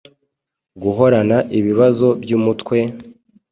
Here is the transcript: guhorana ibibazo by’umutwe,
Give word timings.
guhorana 0.81 1.37
ibibazo 1.59 2.07
by’umutwe, 2.21 2.77